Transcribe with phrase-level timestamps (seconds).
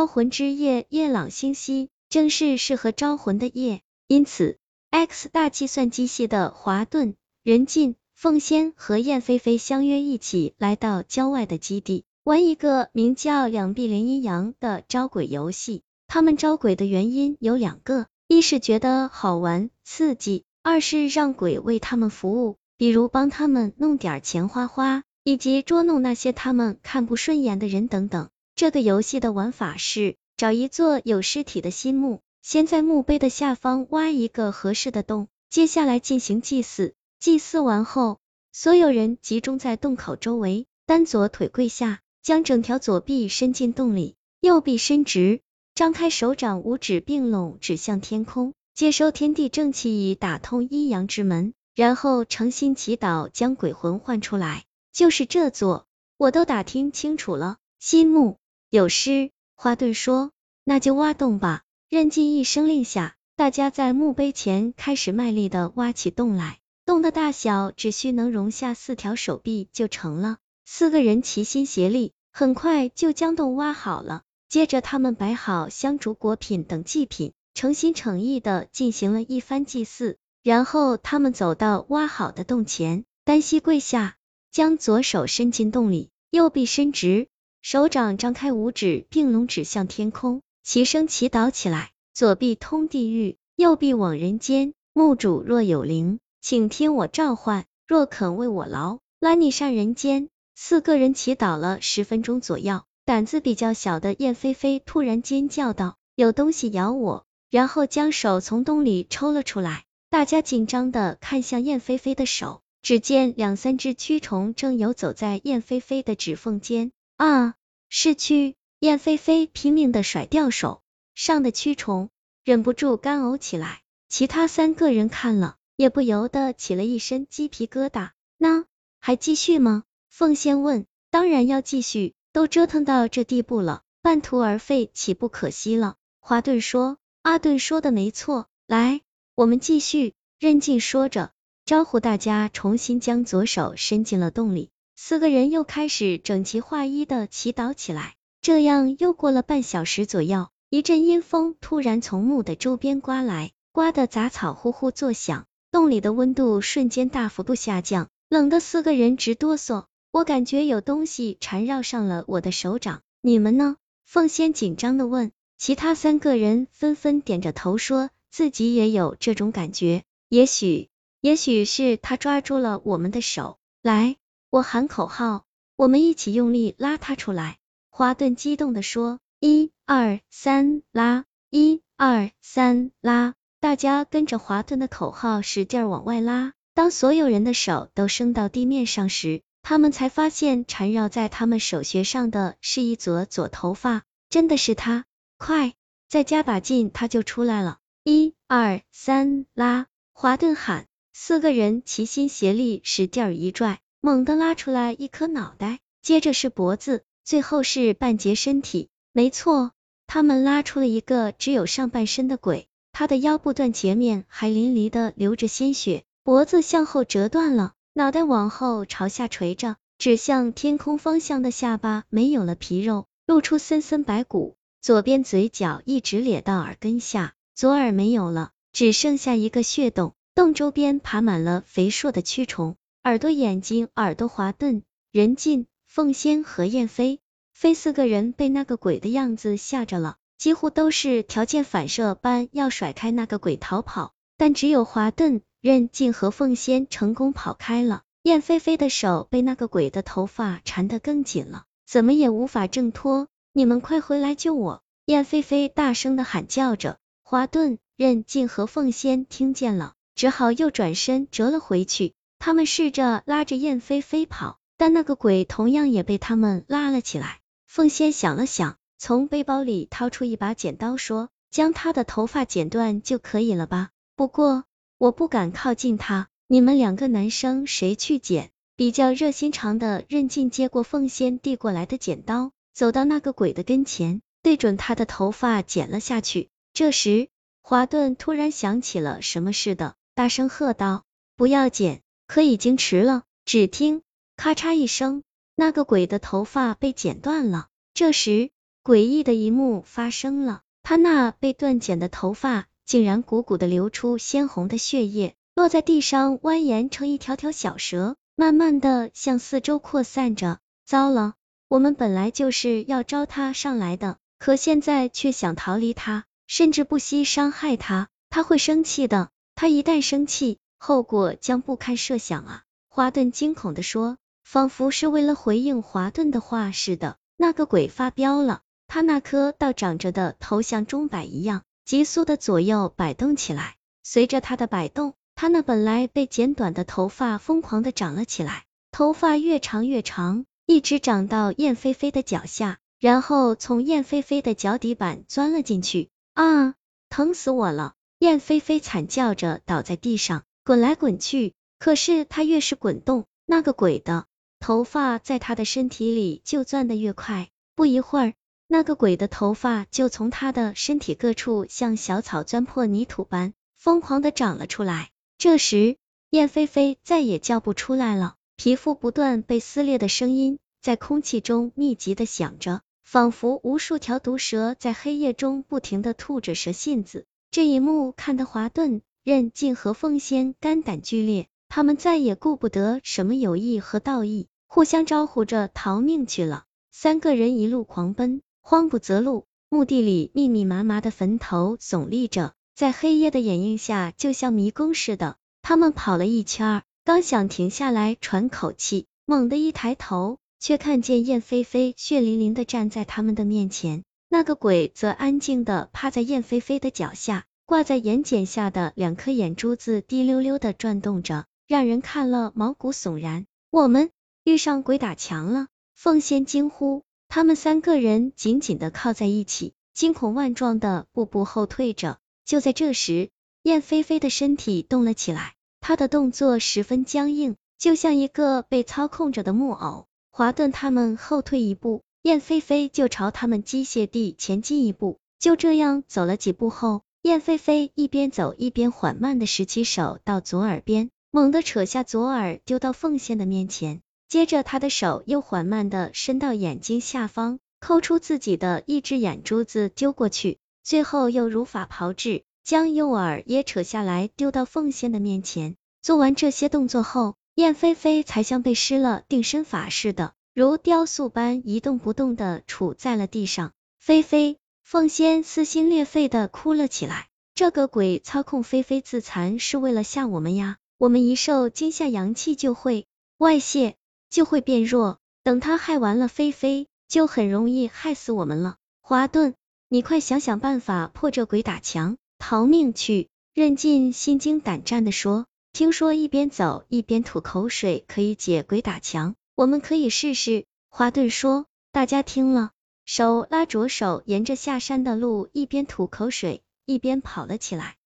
[0.00, 3.82] 招魂之夜夜朗星稀，正是适合招魂的夜。
[4.08, 4.56] 因此
[4.88, 15.82] ，X 大计算机系的华顿、任进、凤仙和燕飞飞相约一起来到郊外的基地，玩一个名叫“两臂连阴阳”的招鬼游戏。
[16.06, 28.30] 他们招鬼的原因有两个，一是觉得好玩刺激，二是让鬼为他们服务，比如帮他们弄点钱花花，以及捉弄那些他们看不顺眼的人等等。
[28.60, 36.92] 这个游戏的玩法是找一座有尸体的新墓，先在墓碑的下方挖一个合适的洞，接下来进行祭祀。
[37.18, 38.18] 祭祀完后，
[38.52, 45.40] 所有人集中在洞口周围，单左腿跪下，将整条左臂伸进洞里，右臂伸直。
[45.74, 54.64] 张开手掌，五指并拢，指向天空，接收天地正气，以打通阴阳之门，然后诚心祈祷，将鬼魂唤出来。
[54.92, 55.86] 就是这座，
[56.18, 57.56] 我都打听清楚了。
[57.78, 58.36] 新墓
[58.72, 60.30] 有诗，华顿说，
[60.62, 61.64] 那就挖洞吧。
[61.88, 66.60] 任进一声令下，大家在墓碑前开始卖力的挖起洞来。
[66.86, 70.38] 洞的大小只需能容下四条手臂就成了。
[70.64, 74.22] 四个人齐心协力，很快就将洞挖好了。
[74.48, 80.16] 接着，他们摆好香烛、果品等祭品，诚心诚意的进行了一番祭祀。
[80.44, 84.16] 然后，他们走到挖好的洞前，单膝跪下，
[84.52, 87.26] 将左手伸进洞里，右臂伸直，
[87.62, 91.90] 手掌张开，五指并拢，指向天空，齐声祈祷起来。
[92.14, 94.72] 左臂通地狱，右臂往人间。
[94.92, 100.28] 墓主若有灵，请听我召唤；若肯为我劳，拉你上人间。
[100.56, 102.82] 四个人祈祷了十分钟左右。
[103.04, 109.84] 胆子比较小的燕飞飞突然尖叫道：“有东西咬我！”然后将手从洞里抽了出来。
[110.10, 116.92] 大家紧张的看向燕飞飞的手，只见两三只蛆虫正游走在燕飞飞的指缝间。
[117.20, 117.54] 啊，
[117.90, 118.54] 是蛆！
[118.78, 120.80] 燕飞飞拼命的甩掉手
[121.14, 122.08] 上的蛆虫，
[122.44, 123.82] 忍不住干呕起来。
[124.08, 128.12] 其他三个人看了，也不由得起了一身鸡皮疙瘩。
[128.38, 128.64] 那
[129.00, 129.84] 还继续吗？
[130.08, 130.86] 凤仙问。
[131.10, 132.14] 当然要继续。
[132.32, 135.96] 都折腾到这地步了，半途而废岂不可惜了？
[136.20, 139.02] 华顿说：“阿顿说的没错，来，
[139.34, 141.32] 我们继续。”任静说着，
[141.66, 144.70] 招呼大家重新将左手伸进了洞里。
[145.02, 148.16] 四个人又开始整齐划一的祈祷起来。
[148.42, 159.86] 这样又过了半小时左右，一阵阴风突然从墓的周边刮来，刮得杂草呼呼作响，洞里的温度瞬间大幅度下降，冷得四个人直哆嗦。
[160.12, 163.76] 我感觉有东西缠绕上了我的手掌，你们呢？
[164.04, 165.32] 凤仙紧张的问。
[165.56, 170.02] 其他三个人纷纷点着头，说自己也有这种感觉。
[170.28, 170.90] 也许，
[171.22, 173.56] 也许是他抓住了我们的手。
[173.82, 174.16] 来，
[174.50, 175.44] 我喊口号，
[175.76, 177.58] 我们一起用力拉他出来。
[177.88, 181.24] 华顿激动的说：一、二、三，拉！
[181.50, 183.34] 一、二、三，拉！
[183.60, 186.52] 大家跟着华顿的口号使劲往外拉。
[186.74, 195.04] 当所有人的手都伸到地面上时，他们才发现缠绕在他们手穴上的是一撮撮头发，真的是他！
[195.38, 195.74] 快，
[196.08, 197.78] 再加把劲，他就出来了！
[198.02, 199.86] 一、二、三，拉！
[200.12, 200.88] 华顿喊。
[201.12, 208.88] 四个人齐心协力，使劲一拽，猛地拉出来一颗脑袋，接着是脖子，最后是半截身体。
[209.12, 209.72] 没错，
[210.06, 217.74] 他们拉出了一个只有上半身的鬼，他的腰部断截面还淋漓的流着鲜血，脖子向后折断了。
[217.92, 224.56] 脑袋往后朝下垂着，指向天空方向的下巴没有了皮肉，露出森森白骨。
[224.80, 232.76] 左边嘴角一直咧到耳根下，左耳没有了，只剩下一个血洞，洞周边爬满了肥硕的蛆虫。
[233.02, 234.82] 耳朵、眼睛、耳朵滑钝。
[235.10, 237.18] 任进、凤仙和燕飞
[237.52, 245.40] 飞四个人被那个鬼的样子吓着了，几乎都是条件反射般要甩开那个鬼逃跑，但只有华顿。
[245.62, 253.28] 任静和凤仙成功跑开了，燕飞飞的手被那个鬼的头发缠得更紧了，怎么也无法挣脱。
[253.52, 254.82] 你们快回来救我！
[255.04, 256.98] 燕飞飞大声的喊叫着。
[257.22, 262.14] 华顿、任静和凤仙听见了，只好又转身折了回去。
[262.40, 267.38] 他们试着拉着燕飞飞跑，但那个鬼同样也被他们拉了起来。
[267.66, 273.90] 凤仙想了想，从背包里掏出一把剪刀，说：“将他的头发剪断就可以了吧？
[274.16, 274.64] 不过……”
[274.96, 278.50] 我不敢靠近他，你们两个男生谁去捡？
[278.74, 286.48] 比较热心肠的任静接过凤仙递过来的剪刀，走到那个鬼的跟前，对准他的头发剪了下去。
[286.72, 287.28] 这时，
[287.60, 291.04] 华顿突然想起了什么似的，大声喝道
[291.36, 292.00] ：“不要剪！”
[292.30, 293.24] 可已经迟了。
[293.44, 294.02] 只听
[294.36, 295.24] 咔嚓一声，
[295.56, 297.66] 那个鬼的头发被剪断了。
[297.92, 298.50] 这时，
[298.84, 310.60] 诡异的一幕发生了，他那被断剪的头发竟然鼓鼓的流出鲜红的血液，落在地上蜿蜒成一条条小蛇，慢慢的向四周扩散着。
[310.86, 311.34] 糟了，
[311.66, 322.62] 我们本来就是要招他上来的，可现在却想逃离他，甚至不惜伤害他，他会生气的，他一旦生气，后果将不堪设想啊！
[322.88, 327.18] 华顿惊恐的说，仿佛是为了回应华顿的话似的。
[327.36, 333.76] 那个鬼发飙了，他那颗倒长着的头像钟摆一样，急速的左右摆动起来。
[334.02, 346.08] 随着他的摆动，他那本来被剪短的头发疯狂的长了起来，头发越长越长，一直长到燕飞飞的脚下，然后从燕飞飞的脚底板钻了进去。
[346.32, 346.74] 啊，
[347.10, 347.92] 疼死我了！
[348.18, 351.52] 燕飞飞惨叫着倒在地上，滚来滚去。
[351.80, 354.26] 可是他越是滚动，那个鬼的。
[354.60, 358.34] 头发在他的身体里就钻得越快，不一会儿，
[358.68, 365.10] 那个鬼的头发就从他的身体各处像小草钻破泥土般疯狂的长了出来。
[365.38, 365.96] 这时，
[366.30, 377.26] 燕飞飞再也叫不出来了，皮肤不断被撕裂的声音在空气中密集的响着，仿佛无数条毒蛇在黑夜中不停的吐着蛇信子。
[377.50, 384.48] 这一幕看得华顿、任静和凤仙肝胆俱裂，他们再也顾不得什么友谊和道义。
[384.66, 389.46] 互相招呼着逃命去了，三个人一路狂奔，慌不择路。
[389.68, 395.36] 墓地里密密麻麻的坟头耸立着，在黑夜的掩映下，就像迷宫似的。
[395.60, 413.46] 他们跑了一圈，刚想停下来喘口气，猛地一抬头，却看见燕飞飞血淋淋的站在他们的面前，那个鬼则安静的趴在燕飞飞的脚下，挂在眼睑下的两颗眼珠子滴溜溜的转动着，让人看了毛骨悚然。
[413.70, 414.10] 我们。
[414.42, 415.68] 遇上鬼打墙了！
[415.94, 422.18] 凤仙惊呼，他们三个人紧紧的靠在一起，惊恐万状的步步后退着。
[422.44, 423.30] 就在这时，
[423.62, 430.06] 燕飞飞的身体动了起来，她的动作十分僵硬，就像一个被操控着的木偶。
[430.32, 435.18] 华顿他们后退一步，燕飞飞就朝他们机械地前进一步。
[435.38, 444.00] 就这样走了几步后，燕飞飞一边走一边缓慢的拾起手到左耳边，猛地扯下左耳丢到凤仙的面前。
[444.26, 455.76] 接着，他的手又缓慢的伸到眼睛下方，抠出自己的一只眼珠子丢过去，最后又如法炮制，将右耳也扯下来丢到凤仙的面前。
[456.00, 463.72] 做完这些动作后，燕飞飞才像被施了定身法似的，如雕塑般一动不动的杵在了地上。
[463.98, 464.56] 菲菲，
[464.90, 467.28] 凤仙撕心裂肺的哭了起来。
[467.54, 470.78] 这个鬼操控菲菲自残是为了吓我们呀！
[470.98, 473.06] 我们一受惊吓，阳气就会
[473.38, 473.94] 外泄。
[474.30, 478.78] 就会变弱，等他害完了菲菲，就很容易害死我们了。
[479.00, 479.54] 华顿，
[479.88, 483.28] 你快想想办法破这鬼打墙，逃命去！
[483.54, 490.64] 任进心惊胆战的说，听说一边走一边吐口水可以解鬼打墙，我们可以试试。
[490.88, 492.72] 华顿说，大家听了，
[493.12, 497.96] 手拉着手，沿着下山的路，一边吐口水，一边跑了起来。